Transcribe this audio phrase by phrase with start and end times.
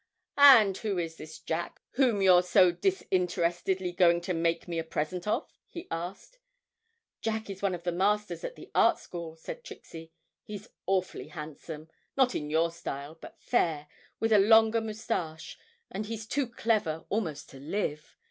[0.35, 5.27] 'And who is this Jack whom you're so disinterestedly going to make me a present
[5.27, 6.39] of?' he asked.
[7.21, 10.11] 'Jack is one of the masters at the Art School,' said Trixie;
[10.43, 11.87] 'he's awfully handsome
[12.17, 13.85] not in your style, but fair,
[14.19, 15.55] with a longer moustache,
[15.91, 18.15] and he's too clever almost to live.